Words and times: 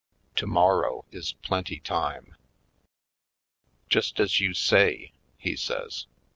Tomor 0.35 0.81
row 0.81 1.05
is 1.11 1.33
plenty 1.43 1.79
time." 1.79 2.33
"Just 3.87 4.19
as 4.19 4.39
you 4.39 4.55
say," 4.55 5.11
he 5.37 5.55
says. 5.55 6.07